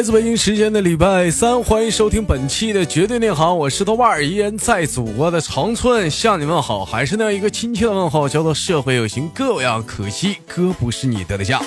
[0.00, 11.62] 来自北京时间的礼拜三，欢迎收听本期的绝对内行，我是豆瓣儿，依然在祖国的长春向你们好，还是那样一个亲切的问候，叫做社会有型哥有样，可惜哥不是你的对象。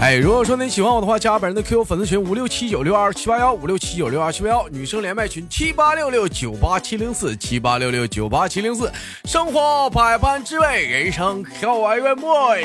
[0.00, 8.90] 哎，如果说你喜欢我的话，加本人的 QQ 粉丝群五六七九六二七八幺五六七九六二七八幺，女生连麦群七八六六九八七零四七八六六九八七零四，
[9.26, 12.64] 生活百般滋味，人生笑哀乐 boy。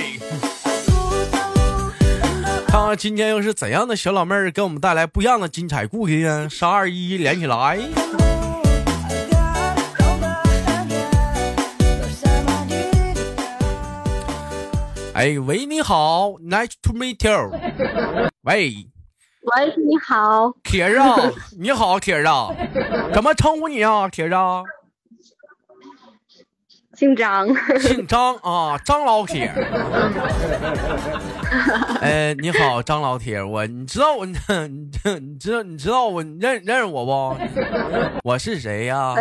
[2.71, 6.47] 看看今天又是怎样的小老妹儿给我们带来不一样的精彩故事呢？
[6.51, 7.79] 三二一，连起来！
[15.15, 17.49] 哎，喂，你好，Nice to meet you。
[18.45, 18.85] 喂，
[19.41, 21.17] 喂，你好，铁子啊，
[21.59, 22.49] 你好，铁子啊，
[23.11, 24.61] 怎么称呼你啊，铁子啊？
[26.95, 27.47] 姓张，
[27.79, 29.51] 姓张啊，张老铁。
[32.01, 34.33] 哎，你好，张老铁，我你知道我你
[34.67, 37.37] 你知道你知道我认认识我不？
[38.29, 39.15] 我是谁呀？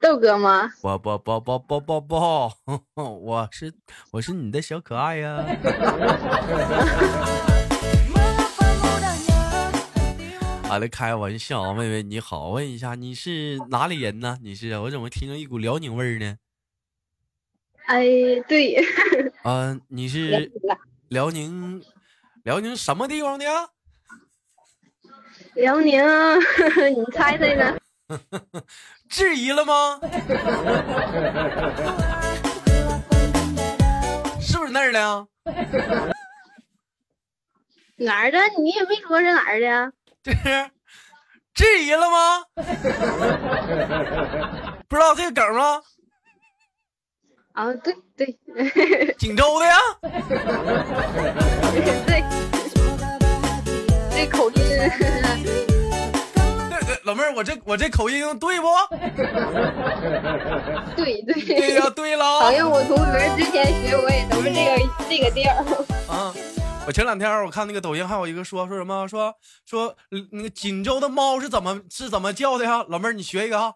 [0.00, 0.70] 豆哥吗？
[0.80, 2.50] 不不不不不不不，
[2.94, 3.72] 我是
[4.12, 5.44] 我是你的小可爱呀。
[10.66, 14.38] 好了，开玩笑，妹妹你好，问一下你是哪里人呢？
[14.42, 16.36] 你是我怎么听着一股辽宁味儿呢？
[17.90, 18.06] 哎，
[18.46, 18.76] 对。
[19.42, 20.52] 嗯，你是
[21.08, 21.82] 辽宁
[22.44, 23.68] 辽宁什么地方的呀？
[25.54, 25.98] 辽宁，
[26.94, 27.76] 你猜猜呢？
[29.10, 29.98] 质疑了吗？
[34.40, 35.26] 是不是那儿的？
[37.96, 38.38] 哪儿的？
[38.62, 39.92] 你也没说是哪儿的。
[40.22, 40.70] 这是
[41.52, 42.44] 质疑了吗？
[44.88, 45.82] 不知道这个梗吗？
[47.52, 48.36] 啊，对对，
[49.18, 49.76] 锦州的呀。
[52.06, 52.22] 对，
[54.10, 54.54] 这口音。
[56.70, 58.68] 对对，老妹儿，我这我这口音对不？
[60.96, 61.34] 对对。
[61.42, 62.40] 对呀，对了。
[62.40, 64.78] 好像我同学之前学我也都是这个
[65.08, 65.52] 这个调
[66.08, 66.32] 啊。
[66.86, 69.34] 我前两天我看那个抖音，还有一个说说什么说
[69.66, 69.94] 说
[70.32, 72.84] 那个锦州的猫是怎么是怎么叫的呀？
[72.88, 73.74] 老妹儿，你学一个啊。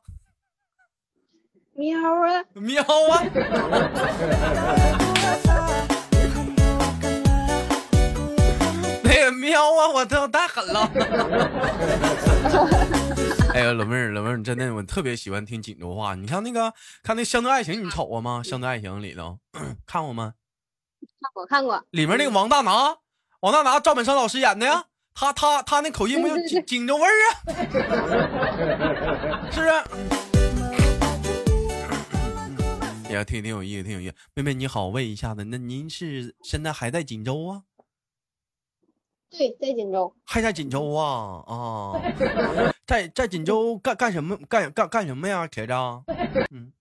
[1.76, 3.22] 喵啊，喵啊。
[9.02, 10.88] 那个喵啊，我操，太狠了。
[13.54, 16.14] 哎呀，老妹儿，老妹儿，你真的我特别喜欢听锦州话。
[16.14, 18.40] 你看那个看那《乡村爱情》，你瞅过吗？
[18.48, 19.38] 《乡村爱情》里头
[19.86, 20.34] 看过吗？
[21.20, 22.96] 看过看过，里面那个王大拿，
[23.40, 27.30] 王大拿赵本山老师演的呀，他他他那口音不就锦锦州味儿啊？
[29.50, 29.72] 是不是？
[33.10, 34.14] 也挺挺有意思，挺有意思。
[34.34, 37.62] 妹妹你好，问一下子，那您是现在还在锦州啊？
[39.30, 40.14] 对，在锦州。
[40.24, 41.44] 还在锦州啊？
[41.46, 42.00] 啊，
[42.86, 44.36] 在在锦州干干什么？
[44.48, 45.72] 干干干什么呀，铁子？
[46.50, 46.72] 嗯，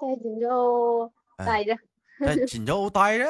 [0.00, 1.76] 在锦州待着。
[2.22, 3.24] 在锦州待着，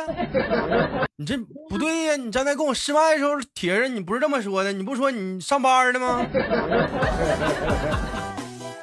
[1.14, 2.16] 你这不对呀！
[2.16, 6.26] 你刚才跟我试麦的时候，铁子，你不是这么说的，你不说你上班的吗？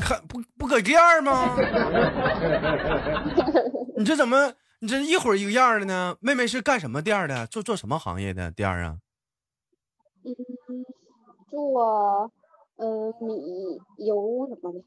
[0.08, 1.58] 看不不搁店吗？
[3.98, 4.54] 你这怎么？
[4.80, 6.16] 你这一会儿一个样的呢？
[6.22, 7.46] 妹妹是干什么店的？
[7.48, 9.00] 做做什么行业的店啊？
[10.24, 10.34] 嗯，
[11.50, 12.32] 做
[12.78, 14.82] 呃米油什么的。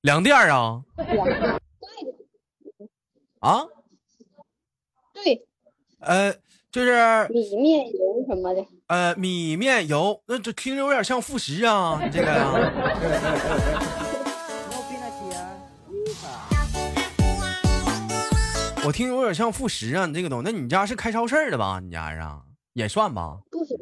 [0.00, 0.82] 粮店啊？
[3.38, 3.66] 啊？
[5.12, 5.46] 对，
[6.00, 6.32] 呃，
[6.70, 8.64] 就是米面油什么的。
[8.88, 12.72] 呃，米面油，那这听着有点像副食啊，你这个呀。
[18.86, 21.80] 我听有点像副食啊，你这个东西，那你家是开超市的吧？
[21.82, 22.20] 你家是
[22.74, 23.40] 也算吧？
[23.50, 23.74] 不是，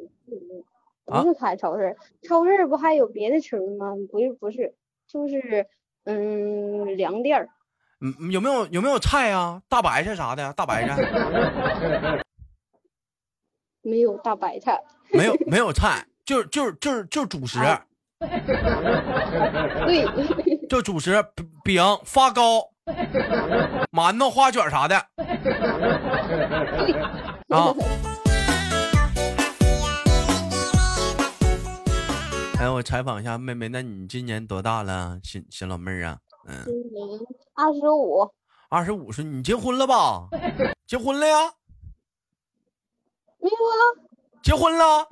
[1.05, 3.93] 不是开超市，超市不还有别的词吗？
[4.11, 4.75] 不是，不是，
[5.07, 5.67] 就是
[6.05, 7.51] 嗯，粮店儿。
[8.05, 9.63] 嗯，有没有有没有菜啊？
[9.67, 10.53] 大白菜啥的？
[10.53, 12.23] 大白菜？
[13.81, 14.79] 没有大白菜。
[15.11, 17.59] 没有没有菜，就就就就 主食。
[19.87, 20.05] 对。
[20.69, 21.25] 就主食
[21.63, 22.69] 饼、发糕、
[23.91, 24.95] 馒头、花卷啥的。
[27.49, 27.73] 啊。
[32.61, 36.19] 哎，我采访一下妹妹，那你今年多大了，新新老妹儿啊？
[36.47, 36.63] 嗯。
[36.67, 37.09] 今年
[37.55, 38.31] 二十五。
[38.69, 40.29] 二十五岁，你结婚了吧？
[40.87, 41.53] 结婚了呀？
[43.39, 43.73] 没有啊。
[44.43, 45.09] 结婚了？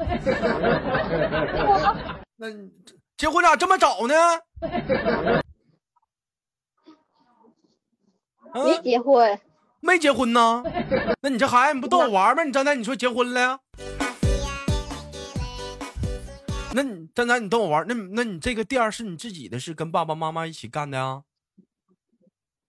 [2.37, 2.71] 那你
[3.17, 4.15] 结婚咋这么早呢？
[8.55, 9.41] 没结婚。
[9.81, 10.63] 没结婚呢？
[11.21, 12.43] 那你这孩子你不逗我玩吗？
[12.45, 13.61] 你刚才你说结婚了呀？
[16.75, 21.23] 那你刚才，你逗我玩，那那你这个店是你自己的，是跟爸爸妈妈一起干的呀？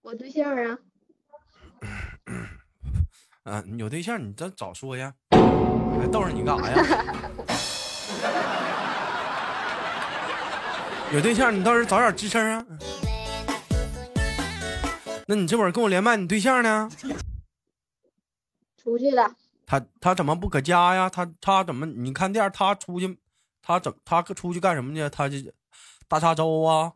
[0.04, 0.78] 我对象啊，
[3.46, 6.76] 嗯、 你有对象，你这早说呀，还逗着你干啥呀？
[11.14, 12.66] 有对象，你倒是早点吱声啊。
[15.26, 16.90] 那你这会儿跟我连麦，你对象呢？
[18.76, 19.34] 出去了，
[19.66, 21.10] 他他怎么不搁家呀？
[21.10, 21.86] 他他怎么？
[21.86, 23.18] 你看店儿他出去，
[23.62, 25.10] 他怎他出去干什么去？
[25.10, 25.38] 他这
[26.10, 26.92] 大碴粥啊？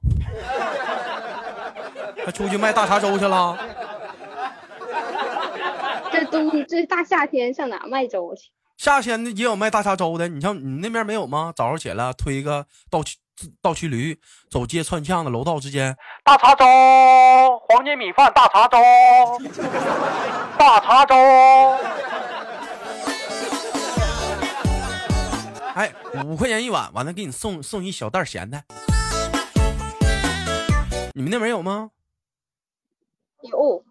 [2.28, 3.58] 他出去卖大碴粥去了？
[6.12, 8.50] 这冬这大夏天上哪卖粥去？
[8.76, 11.54] 夏天也有卖大碴粥的，你像你那边没有吗？
[11.56, 13.16] 早上起来推一个倒骑
[13.62, 14.20] 倒骑驴，
[14.52, 15.96] 走街串巷的楼道之间，
[16.26, 16.66] 大碴粥，
[17.70, 18.78] 黄金米饭，大碴粥，
[20.60, 21.16] 大碴粥。
[25.80, 25.94] 哎，
[26.26, 28.66] 五块钱一碗，完了给你送送一小袋咸菜。
[31.14, 31.92] 你们那边有吗？
[33.44, 33.84] 有，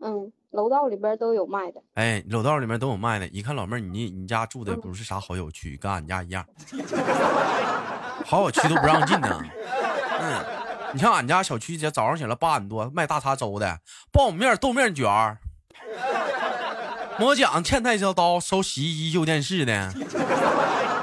[0.00, 1.82] 嗯，楼道里边都有卖的。
[1.94, 3.26] 哎，楼道里面都有卖的。
[3.28, 6.46] 一看老妹儿，你你家住的不是啥好小区，跟俺家一样，
[8.24, 9.42] 好小区都不让进呢。
[10.20, 10.44] 嗯，
[10.92, 13.80] 你像俺家小区，这早上起来八点多卖大碴粥的，
[14.12, 15.38] 苞米面、豆面卷儿，
[17.18, 19.92] 磨奖、欠菜小刀、收洗衣机、旧电视的。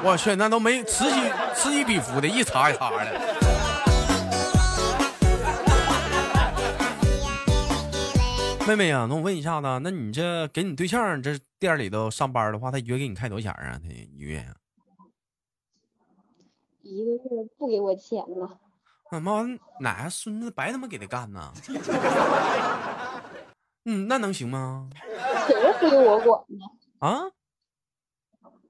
[0.06, 3.62] 我去，那都没此起此起彼伏的，一茬一茬的。
[8.65, 13.77] 妹妹呀、那我问一下子，那你这给你对象这店里头上班的话，他一月给你开多少钱啊？
[13.77, 14.56] 他一月呀？
[16.81, 17.19] 一个月
[17.57, 18.57] 不给我钱呢，
[19.12, 19.44] 那妈
[19.81, 21.54] 哪个孙子白他妈给他干呢？
[23.83, 24.89] 嗯，那能行吗？
[25.45, 26.65] 钱归我管呢，
[27.00, 27.24] 啊，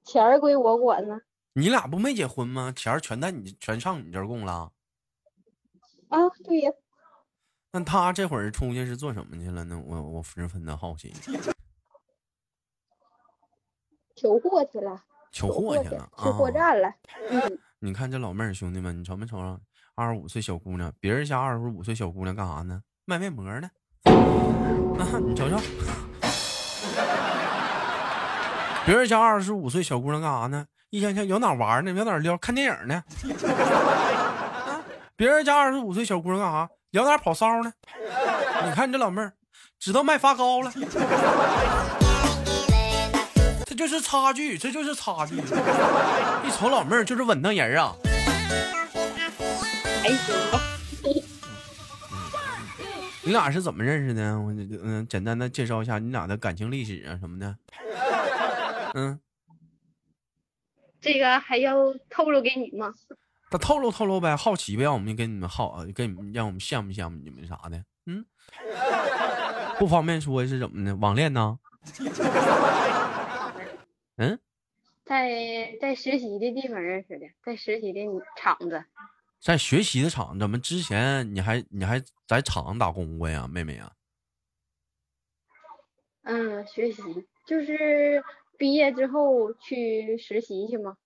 [0.02, 1.20] 钱归我管呢。
[1.52, 2.72] 你俩不没结婚吗？
[2.74, 4.72] 钱全在你全上你这儿供了。
[6.08, 6.72] 啊，对呀，
[7.76, 9.76] 那他这会儿出去是做什么去了呢？
[9.84, 11.12] 我我十分的好奇。
[14.14, 16.50] 求货去了，求货去了去货啊！
[16.52, 16.88] 站了。
[17.30, 19.60] 嗯，你看这老妹儿兄弟们，你瞅没瞅着？
[19.96, 22.80] 二十五岁小姑娘，别人家二十五岁小姑娘干啥呢？
[23.06, 23.68] 卖面膜呢。
[24.04, 25.58] 啊，你瞅瞅，
[28.86, 30.64] 别人家二十五岁小姑娘干啥呢？
[30.90, 31.90] 一天天有哪玩呢？
[31.90, 32.38] 有哪撩？
[32.38, 33.02] 看电影呢？
[33.48, 34.80] 啊，
[35.16, 36.70] 别人家二十五岁小姑娘干啥？
[36.94, 37.72] 聊哪跑骚呢？
[38.64, 39.32] 你看你这老妹儿，
[39.80, 40.70] 知道卖发糕了。
[43.66, 45.34] 这就是差距，这就是差距。
[45.34, 47.96] 一瞅老妹儿就是稳当人啊。
[53.24, 54.38] 你俩是怎么认识的？
[54.38, 57.56] 我嗯，简单的介绍一下你俩的感情历史啊什么的。
[58.94, 59.18] 嗯，
[61.00, 61.74] 这个还要
[62.08, 62.94] 透露给你吗？
[63.54, 67.84] 他透露透露呗，好奇呗，让我们跟你们好，跟你们让我们羡慕羡慕你们啥的。
[68.06, 68.26] 嗯，
[69.78, 71.56] 不方便说是怎么的，网恋呢？
[74.16, 74.40] 嗯，
[75.04, 78.00] 在在实习的地方认识的，在实习的
[78.36, 78.84] 厂子。
[79.38, 83.92] 在学习的厂，怎么之前你还你还在厂打工过呀，妹妹呀？
[86.24, 87.02] 嗯，学习
[87.46, 88.20] 就是
[88.58, 90.96] 毕业之后去实习去吗？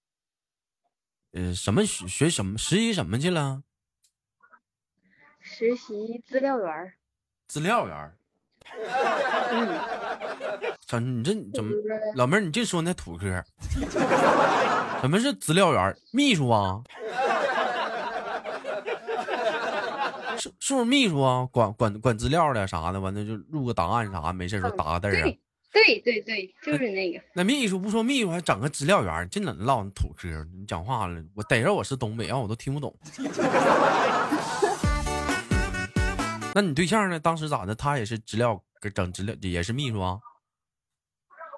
[1.38, 3.62] 呃，什么学学什么实习什么去了？
[5.38, 6.94] 实习资料员儿。
[7.46, 8.18] 资料员儿。
[9.52, 9.78] 嗯，
[10.84, 11.70] 咋你这怎么
[12.16, 12.40] 老妹儿？
[12.40, 13.40] 你净说那土嗑？
[15.00, 15.96] 什么是资料员？
[16.10, 16.82] 秘书啊？
[20.38, 21.48] 是是不是秘书啊？
[21.52, 25.32] 管管管资料的啥的，完了就录个档案啥，没事时候打个字儿啊。
[25.72, 27.20] 对对对对，就是那个。
[27.34, 30.28] 那秘书不说秘书，还整个资料员儿，净整唠那土嗑。
[30.56, 32.94] 你讲话了，我逮着我是东北让，我都听不懂。
[36.54, 37.20] 那你对象呢？
[37.20, 37.74] 当时咋的？
[37.74, 40.18] 他也是资料给整资料，也是秘书啊？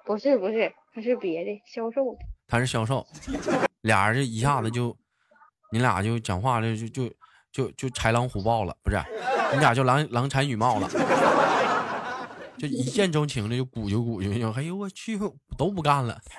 [0.05, 2.19] 不是不是，他是别的销售的。
[2.47, 3.07] 他是销售，
[3.81, 4.95] 俩人就一下子就，
[5.71, 7.09] 你俩就讲话了，就就
[7.51, 9.01] 就就豺狼虎豹了，不是？
[9.53, 10.89] 你俩就郎郎才女貌了，
[12.61, 15.17] 就一见钟情的就鼓就鼓就，哎呦我去，
[15.57, 16.21] 都不干了。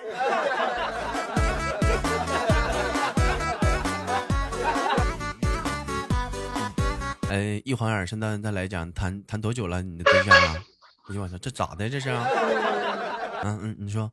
[7.28, 9.82] 哎，一晃眼，现在再来讲，谈谈多久了？
[9.82, 10.64] 你的对象啊？
[11.08, 11.90] 哎呦我操，这咋的？
[11.90, 12.24] 这是、啊？
[13.42, 14.12] 嗯嗯，你说。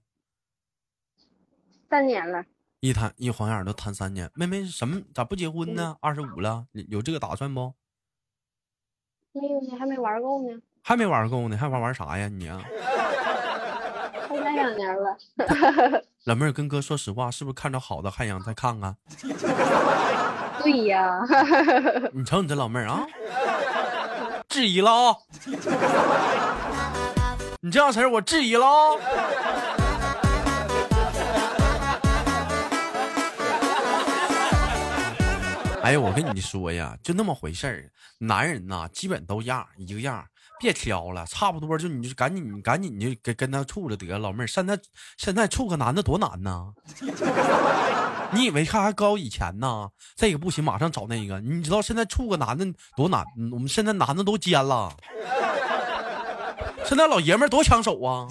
[1.91, 2.43] 三年了，
[2.79, 5.95] 一谈一晃眼都谈三年，妹妹什么咋不结婚呢？
[6.01, 7.75] 二十五了，有这个打算不？
[9.31, 12.59] 没有呢，还没玩够呢，还没玩够呢，还玩玩啥呀你啊？
[14.27, 15.15] 才来两年了。
[16.25, 18.95] 老妹儿跟哥说实话，是不是看着好的还想再看看？
[20.63, 21.19] 对呀，
[22.11, 23.05] 你瞅你这老妹儿啊，
[24.49, 25.15] 质疑了啊！
[27.61, 28.97] 你这样式儿我质疑了啊！
[35.83, 37.87] 哎呀，我跟你说呀，就那么回事儿。
[38.17, 40.25] 男人呐，基本都样一个样，
[40.59, 44.19] 别挑了，差不多就你就赶紧你赶紧就跟跟他处着得了。
[44.19, 44.77] 老妹儿，现在
[45.17, 46.67] 现在处个男的多难呐！
[48.31, 49.89] 你以为他还高以前呢？
[50.15, 51.39] 这个不行，马上找那个。
[51.39, 53.23] 你知道现在处个男的多难？
[53.51, 54.93] 我们现在男的都尖了，
[56.85, 58.27] 现在老爷们儿多抢手啊，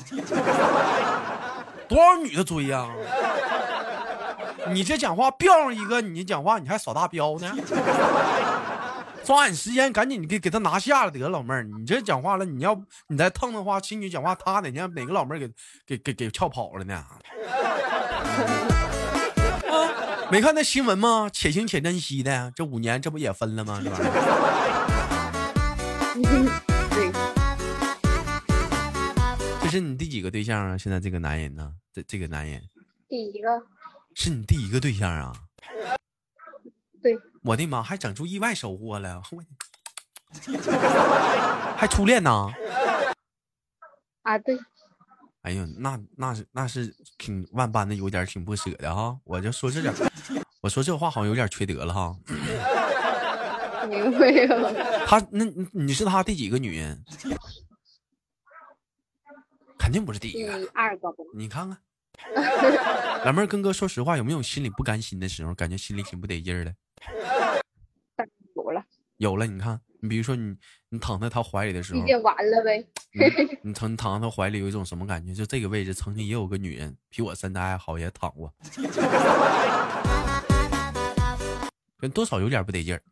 [1.89, 2.89] 多少女的追呀、
[4.69, 7.57] 你这讲话标上一个，你讲话你还耍大彪呢？
[9.29, 15.47] 抓紧时间，赶紧给给他拿下了得了，老妹儿，你这讲话了，你要你再蹭的话，亲女讲话，他哪天哪个老妹儿给
[15.87, 16.95] 给给给撬跑了呢？
[16.95, 17.19] 啊，
[20.33, 21.29] 没看那新闻吗？
[21.31, 23.83] 且行且珍惜的，这五年这不也分了吗？
[23.85, 24.11] 这玩意儿，
[26.95, 27.13] 对，
[29.61, 30.79] 这是你第几个对象啊？
[30.79, 31.71] 现在这个男人呢？
[31.93, 32.63] 这这个男人
[33.07, 33.63] 第一个，
[34.15, 35.35] 是你第一个对象啊？
[37.03, 37.15] 对，
[37.49, 39.43] 我的妈，还整出意外收获了，我
[41.78, 42.52] 还初恋呢？
[44.21, 44.59] 啊对，
[45.40, 49.19] 哎呦，那那是那是挺万般的，有点挺不舍的哈。
[49.25, 49.95] 我就说这点，
[50.61, 52.14] 我说这话好像有点缺德了哈。
[53.88, 57.02] 明白了，他那你你是他第几个女人？
[59.78, 60.71] 肯定不是第一第个。
[60.75, 61.78] 二个吧，你看看，
[63.25, 65.55] 老妹儿跟哥说实话，有没有心里不甘心的时候？
[65.55, 66.75] 感觉心里挺不得劲儿的。
[69.19, 70.55] 有了，你看，你比如说你
[70.91, 72.87] 你躺在他怀里的时候毕，竟完了呗，
[73.63, 75.35] 你躺你躺在他怀里有一种什么感觉？
[75.35, 78.53] 就这个位置曾经也有个女人比我身材还好，也躺过，
[81.99, 83.03] 跟多少有点不得劲儿。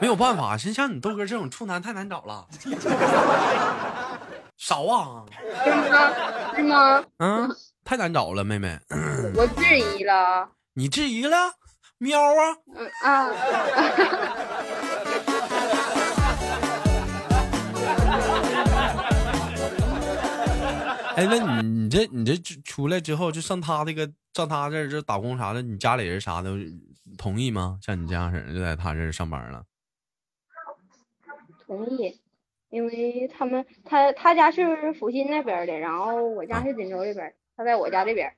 [0.00, 2.48] 没有办法，像像你豆哥这种处男太难找了，
[4.56, 5.26] 少啊，
[5.64, 6.14] 是吗？
[6.56, 7.04] 是吗？
[7.18, 7.54] 嗯，
[7.84, 8.78] 太难找了，妹妹，
[9.34, 11.36] 我质疑了，你质疑了？
[11.98, 12.56] 喵啊！
[12.74, 13.30] 嗯啊，
[21.16, 26.50] 哎，那你你这你这出出来之后，就上他这个上他这儿这打工啥的，你家里人啥的
[27.16, 27.78] 同意吗？
[27.82, 29.64] 像你这样式儿就在他这儿上班了，
[31.66, 32.20] 同意。
[32.68, 38.34] 因为他们他他家是阜新那边儿的，然后我家是锦州这边儿，他在我家这边儿。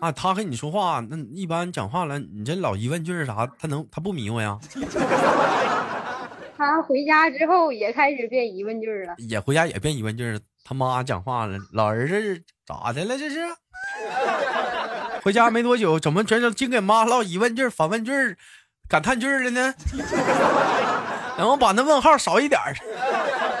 [0.00, 4.58] 啊，他跟你说话，那一般讲话了，你这老疑问句是啥，他能他不迷糊呀？
[6.58, 9.14] 他回家之后也开始变疑问句了。
[9.18, 13.16] 也回家也变疑问句儿，他妈讲话了，老儿子咋的了？
[13.18, 13.40] 这是？
[15.22, 18.12] 回家没多久，怎么全都净给妈唠疑问句、反问句、
[18.88, 19.74] 感叹句了呢？
[21.38, 22.74] 然后把那问号少一点儿，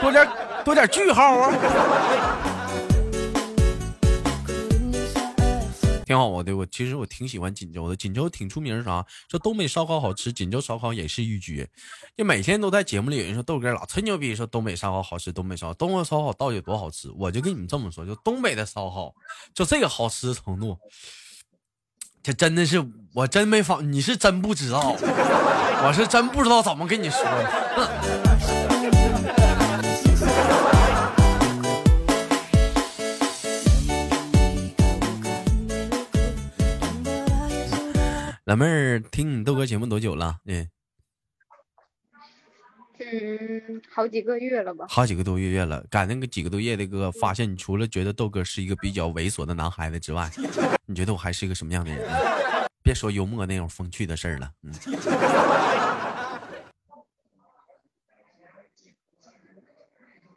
[0.00, 0.28] 多点
[0.64, 1.52] 多点句号啊。
[6.04, 9.04] 挺好，我的我其实我挺喜欢锦州的，锦州挺出名啥？
[9.30, 11.68] 说东北烧烤好吃，锦州烧烤也是一绝。
[12.16, 17.10] 就每天都在节目里有人说豆哥老吹牛逼，说东北烧烤好吃，东北烧烤，东北烧烤到底多好吃？
[17.16, 19.14] 我就跟你们这么说，就东北的烧烤，
[19.54, 20.76] 就这个好吃程度，
[22.22, 27.18] 这真的是我真没法，你是真不知道，我是真不知道怎么跟你说
[38.52, 40.36] 老妹儿听你豆哥节目多久了？
[40.44, 40.68] 嗯，
[42.98, 44.84] 嗯，好几个月了吧？
[44.90, 45.82] 好几个多月了。
[45.88, 50.30] 赶那个几个多月的哥，发现你除了觉得豆哥是一个比较猥琐的男孩子之外，
[50.84, 52.06] 你觉得我还是一个什么样的人？
[52.82, 54.74] 别说幽默那种风趣的事儿了，嗯，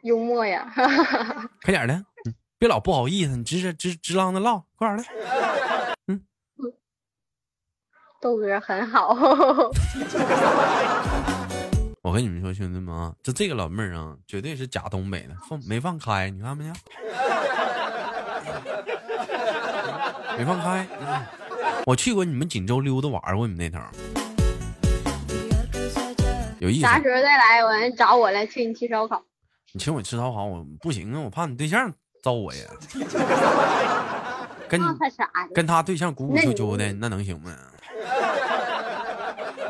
[0.04, 0.72] 幽默呀，
[1.64, 1.92] 快点儿的，
[2.24, 5.95] 嗯，别老不好意思，你直直直直啷的唠，快点儿的。
[8.20, 9.16] 豆哥很好。
[12.02, 16.72] 我跟你们说，兄弟们啊，就这个老妹儿啊，绝对是假东北的，放没放开，你看没有？
[20.38, 20.86] 没放开。
[21.00, 21.26] 嗯
[21.86, 23.78] 我去过你们锦州溜达玩过，你们那头
[26.58, 26.80] 有意思。
[26.80, 27.62] 啥时候再来？
[27.62, 29.22] 我找我来请你吃烧烤。
[29.72, 31.92] 你请我吃烧烤，我不行啊，我怕你对象
[32.24, 32.60] 揍我呀。
[34.68, 34.80] 跟？
[35.54, 37.56] 跟他对象鼓鼓秋秋的，那能行吗？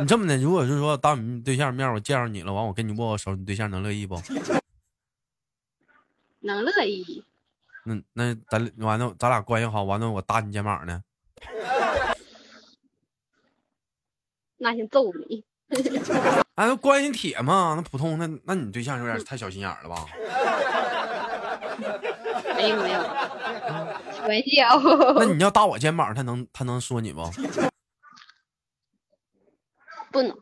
[0.00, 4.20] 你这么的，如果是说当你对象面我见着你了，完我跟你握握手，你对象能乐意不？
[6.40, 7.24] 能乐意。
[7.84, 11.02] 那那咱完了，咱俩关系好，完了我搭你肩膀呢。
[14.58, 15.44] 那先揍你。
[16.54, 20.06] 哎， 那关系铁嘛，那普通，那那你对象有点太小心眼了吧？
[22.56, 24.80] 没 有没有，开玩笑。
[25.14, 27.22] 那你要搭我肩膀，他能他能说你不？
[30.16, 30.34] 不能。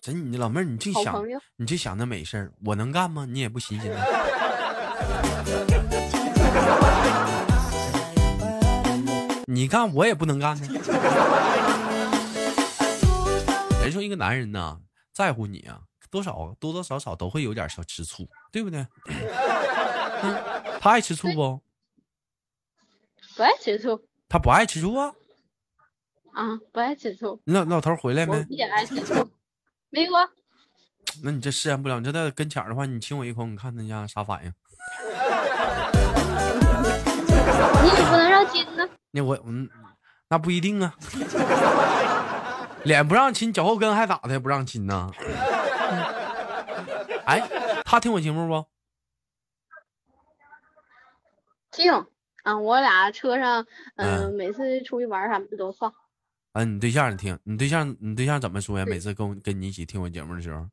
[0.00, 1.22] 真你老妹儿，你净想
[1.56, 3.26] 你就想那美事儿，我能干吗？
[3.28, 3.96] 你也不寻思呢。
[9.46, 10.66] 你干我也不能干呢。
[13.82, 14.80] 人说一个男人呢，
[15.12, 18.86] 在乎你啊，多少多多少少都会有点小吃醋，对不对？
[20.24, 20.42] 嗯，
[20.80, 21.60] 他爱吃醋不？
[23.36, 24.00] 不爱吃醋。
[24.26, 25.12] 他不爱吃醋啊？
[26.32, 27.40] 啊，不爱吃醋。
[27.44, 28.44] 你老老头回来没？
[28.48, 29.28] 也爱吃醋。
[29.90, 30.28] 没有啊。
[31.22, 34.52] 那你这试验不了，你就在跟前的话，你亲我一口，你看他家啥反应？
[37.82, 38.88] 你也不能让亲呢。
[39.10, 39.68] 那我嗯，
[40.28, 40.94] 那不一定啊。
[42.84, 44.40] 脸不让亲，脚后跟还咋的？
[44.40, 45.10] 不让亲呢？
[47.26, 47.40] 哎，
[47.84, 48.66] 他听我节目不？
[51.70, 51.92] 听
[52.42, 55.92] 啊，我俩车上，嗯，每次出去玩啥的都放。
[56.52, 57.38] 啊，你对象你听？
[57.44, 58.84] 你对象，你对象怎么说呀？
[58.86, 60.66] 每次跟我跟你一起听我节目的时候，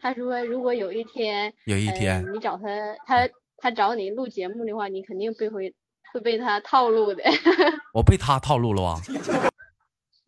[0.00, 2.64] 他说，如果有一天，有一天你找他，
[3.06, 5.74] 他他找你录节目的话，你肯定被会
[6.12, 7.22] 会被他套路的。
[7.92, 9.00] 我被他套路了啊！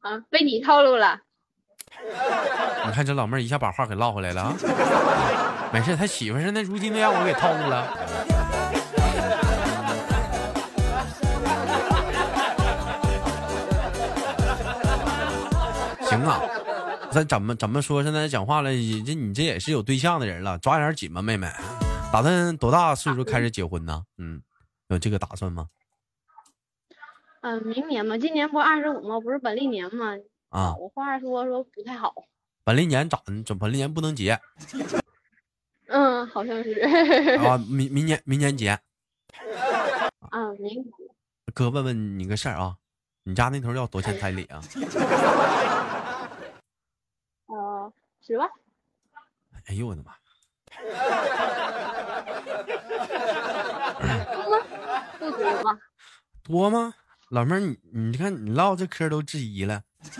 [0.00, 1.18] 啊，被你套路了！
[2.86, 4.54] 你看这老妹儿一下把话给唠回来了啊！
[5.72, 8.03] 没事，他媳妇是那如今都让我给套路了。
[17.14, 18.03] 咱怎么怎么说？
[18.03, 21.48] 现在讲话了，这你这也是有对象的人了，抓点紧吧，妹妹。
[22.12, 24.05] 打算多大岁数开始结婚呢？
[24.18, 24.42] 嗯，
[24.88, 25.68] 有这个打算吗？
[27.42, 29.20] 嗯，明年嘛，今年不二十五吗？
[29.20, 30.16] 不是本历年吗？
[30.48, 32.12] 啊，我话说说不太好。
[32.64, 33.22] 本历年咋？
[33.46, 34.40] 怎本历年不能结？
[35.87, 36.72] 嗯，好像是。
[37.44, 38.70] 啊， 明明年明年结。
[40.31, 40.85] 啊，明。
[41.55, 42.74] 哥问问你个事儿啊，
[43.22, 44.61] 你家那头要多少钱彩礼啊？
[48.24, 48.48] 呃，十万。
[49.66, 50.14] 哎呦我的妈！
[54.32, 54.56] 多吗？
[55.18, 55.78] 不多吗？
[56.42, 56.94] 多吗？
[57.28, 59.82] 老妹儿，你你看你唠这嗑都质疑了，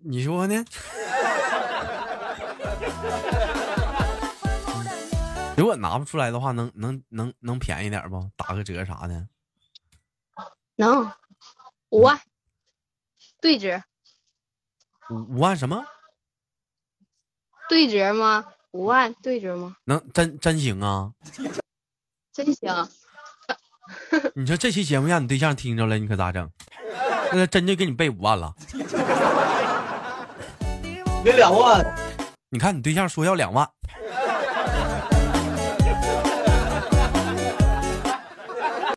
[0.00, 0.54] 你说呢？
[5.56, 8.30] 如果拿不出来的话，能能能能便宜点不？
[8.36, 9.28] 打个折啥的？
[10.76, 11.12] 能，
[11.90, 12.20] 五万
[13.40, 13.82] 对折。
[15.10, 15.84] 五五万什么？
[17.68, 18.44] 对折吗？
[18.72, 19.76] 五万对折吗？
[19.84, 21.10] 能真真行啊？
[22.32, 22.88] 真行。
[24.34, 26.48] 你说这期节目让你对象听着了，你可咋整？
[27.32, 28.54] 那真就给你备五万了，
[31.24, 31.84] 给两万。
[32.50, 33.68] 你看你对象说要两万，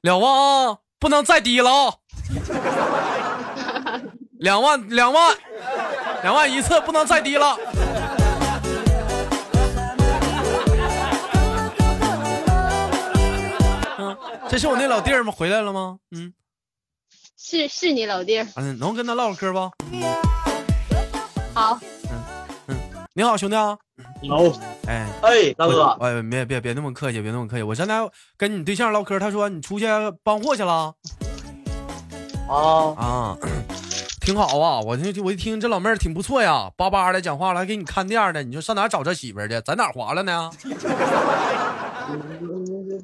[0.02, 1.94] 两万啊，不能再低了啊！
[4.40, 5.36] 两万，两万，
[6.24, 7.58] 两万一次，不能再低了。
[13.98, 14.18] 嗯
[14.50, 15.32] 这是我那老弟儿吗？
[15.32, 15.98] 回来了吗？
[16.12, 16.34] 嗯，
[17.38, 18.48] 是是你老弟儿。
[18.56, 19.60] 嗯，能跟他唠会嗑不？
[21.54, 21.80] 好。
[22.10, 22.24] 嗯
[22.68, 22.76] 嗯，
[23.14, 23.78] 你好，兄弟啊。
[24.22, 24.54] 有。
[24.88, 25.86] 哎哎，大哥。
[26.02, 27.64] 哎，别别别那么客气，别那么客气。
[27.64, 28.00] 我现在
[28.36, 29.86] 跟你对象唠嗑，他说你出去
[30.22, 30.94] 搬货去了。
[32.50, 33.38] 啊啊，
[34.22, 34.80] 挺好啊！
[34.80, 38.44] 我听我一听这老妹儿挺不错呀，巴巴的讲话了，还给你看店的。
[38.44, 39.60] 你说上哪找这媳妇儿去？
[39.62, 40.52] 在哪划了呢？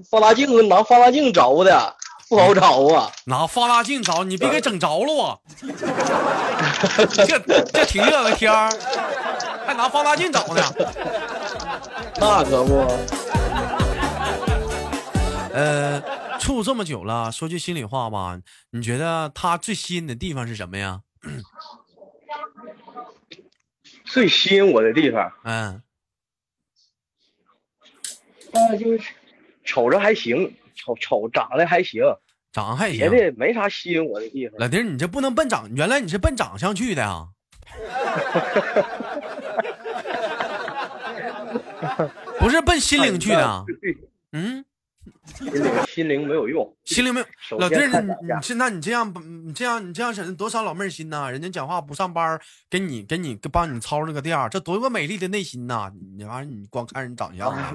[0.09, 1.95] 放大镜拿放大镜找的
[2.29, 3.11] 不好找啊！
[3.25, 5.41] 拿放大镜找，你别给整着了我。
[7.25, 8.69] 这这挺热的天儿，
[9.65, 10.61] 还拿放大镜找呢？
[12.19, 12.85] 那可不。
[15.53, 16.01] 呃，
[16.39, 18.37] 处这么久了，说句心里话吧，
[18.71, 20.99] 你觉得他最吸引的地方是什么呀？
[24.05, 25.81] 最吸引我的地方，嗯，
[28.51, 29.03] 呃，就是。
[29.63, 32.01] 瞅着还行，瞅瞅长得还行，
[32.53, 34.57] 长得还行，别的没啥吸引我的地方。
[34.59, 37.27] 老弟，你这不能奔长，原来你是奔长相去的啊？
[42.39, 43.65] 不是奔心灵去的？
[44.31, 44.63] 嗯，
[45.35, 47.25] 心灵心灵没有用， 心灵没有
[47.57, 47.87] 老弟儿。
[48.01, 49.13] 你你现在你这样，
[49.45, 51.29] 你这样你这样省多少老妹儿心呐？
[51.29, 55.91] 人家讲话不上班儿，给你给你帮你操那个店儿，这多么美丽的内心呐！
[56.17, 57.73] 你玩意儿你光看人长相啊，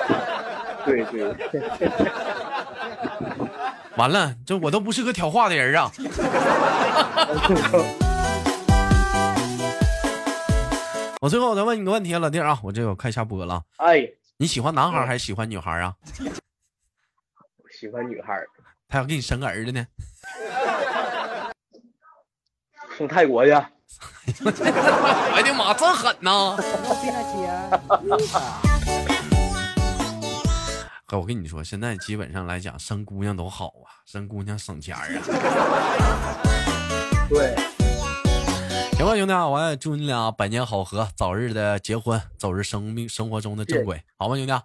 [0.84, 1.34] 对对，
[3.96, 5.90] 完了，这我都不是个挑话的人啊！
[11.20, 14.08] 我最后我再问你个问题啊，老弟儿啊，我这我快下播了，哎，
[14.42, 15.94] 你喜欢男孩儿还是喜欢女孩儿啊？
[16.18, 18.44] 我喜欢女孩儿，
[18.88, 19.86] 他要给你生个儿子呢？
[22.98, 23.52] 送泰国去。
[23.52, 23.62] 哎
[25.42, 26.56] 呀妈，这狠呐！
[31.06, 35.22] 哥，我跟你说，现在基本上来讲，生姑娘都好啊，生姑娘省钱儿啊。
[37.28, 37.54] 对，
[39.02, 44.62] 行吧，兄弟啊，我也祝你俩百年好合，早日的结婚，走入生命生活中的正轨，好吗，兄弟啊？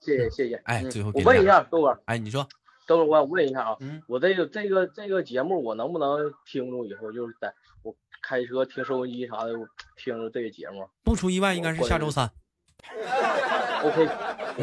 [0.00, 0.54] 谢谢谢谢。
[0.64, 2.48] 哎嗯最后我问一下豆哥，哎，你说，
[2.86, 7.52] 豆哥，我想问一下啊，嗯，我这个这个这个节目，我能不能听着以后就是在
[7.82, 12.30] 我开车听收音机啥的，我听着这个节目不出意外，应该是下周三。
[13.84, 14.06] OK，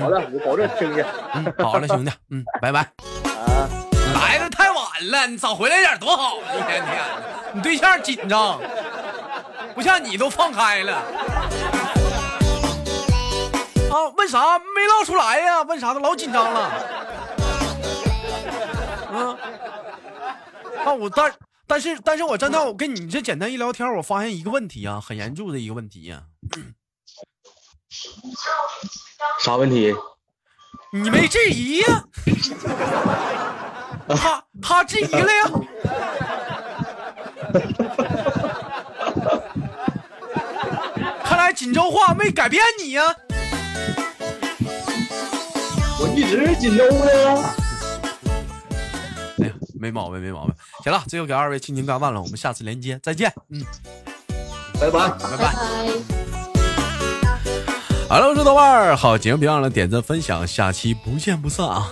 [0.01, 1.05] 好的，我保证听见。
[1.35, 2.79] 嗯，好了，兄弟，嗯，拜拜。
[2.81, 3.69] 啊，
[4.15, 6.55] 来的太晚了，你早回来点多好啊！
[6.55, 8.59] 一天天的，你对象紧张，
[9.75, 10.93] 不像你都放开了。
[13.91, 15.61] 啊，问啥没唠出来呀？
[15.61, 16.71] 问啥都老紧张了。
[19.11, 19.37] 嗯，
[20.83, 21.31] 啊，我但
[21.67, 26.23] 但是但是我真的我跟你这简单一聊天，我发现一个问题啊，很严重的一个问题呀、
[29.43, 29.93] 啥问题？
[30.91, 32.03] 你没质疑呀、
[34.09, 35.49] 他他质疑了呀。
[41.23, 43.01] 看来锦州话没改变你呀、
[45.99, 47.55] 我一直是锦州的呀。
[49.39, 50.53] 哎呀，没毛病，没毛病。
[50.83, 53.31] 行了，最后给二位亲情干饭了，我们下次连接再见。
[53.49, 53.63] 嗯，
[54.79, 55.09] 拜拜。
[55.09, 55.37] 拜拜。
[55.37, 55.55] 拜。
[58.09, 61.87] 好了，我是豆瓣儿，好节目别忘了点赞分享，下期不见不散啊。